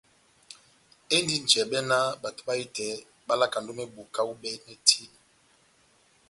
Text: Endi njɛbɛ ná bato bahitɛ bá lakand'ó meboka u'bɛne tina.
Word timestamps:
Endi 1.15 1.35
njɛbɛ 1.43 1.79
ná 1.89 1.97
bato 2.21 2.41
bahitɛ 2.47 2.85
bá 3.25 3.33
lakand'ó 3.39 3.71
meboka 3.77 4.21
u'bɛne 4.31 4.73
tina. 4.87 5.19